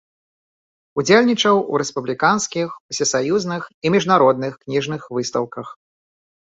Удзельнічаў 1.01 1.55
у 1.71 1.83
рэспубліканскіх, 1.83 2.67
усесаюзных 2.95 3.61
і 3.85 3.95
міжнародных 3.99 4.53
кніжных 4.63 5.01
выстаўках. 5.17 5.67